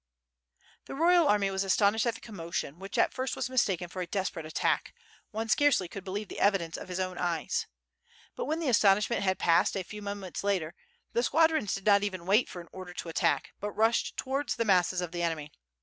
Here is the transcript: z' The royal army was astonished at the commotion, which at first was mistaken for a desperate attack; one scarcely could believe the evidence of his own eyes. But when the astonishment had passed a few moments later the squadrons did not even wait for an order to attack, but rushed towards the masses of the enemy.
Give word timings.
z' 0.01 0.63
The 0.87 0.95
royal 0.95 1.27
army 1.27 1.51
was 1.51 1.63
astonished 1.63 2.07
at 2.07 2.15
the 2.15 2.21
commotion, 2.21 2.79
which 2.79 2.97
at 2.97 3.13
first 3.13 3.35
was 3.35 3.51
mistaken 3.51 3.87
for 3.87 4.01
a 4.01 4.07
desperate 4.07 4.47
attack; 4.47 4.95
one 5.29 5.47
scarcely 5.47 5.87
could 5.87 6.03
believe 6.03 6.27
the 6.27 6.39
evidence 6.39 6.75
of 6.75 6.87
his 6.87 6.99
own 6.99 7.19
eyes. 7.19 7.67
But 8.35 8.45
when 8.45 8.59
the 8.59 8.67
astonishment 8.67 9.21
had 9.21 9.37
passed 9.37 9.77
a 9.77 9.83
few 9.83 10.01
moments 10.01 10.43
later 10.43 10.73
the 11.13 11.21
squadrons 11.21 11.75
did 11.75 11.85
not 11.85 12.01
even 12.01 12.25
wait 12.25 12.49
for 12.49 12.61
an 12.61 12.69
order 12.73 12.95
to 12.95 13.09
attack, 13.09 13.53
but 13.59 13.73
rushed 13.73 14.17
towards 14.17 14.55
the 14.55 14.65
masses 14.65 15.01
of 15.01 15.11
the 15.11 15.21
enemy. 15.21 15.51